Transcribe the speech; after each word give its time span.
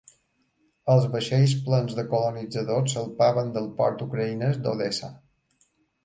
Els 0.91 1.03
vaixells 1.15 1.51
plens 1.65 1.91
de 1.99 2.05
colonitzadors 2.13 2.95
salpaven 2.97 3.51
del 3.59 3.67
port 3.81 4.01
ucraïnès 4.07 4.57
d'Odessa. 4.65 5.11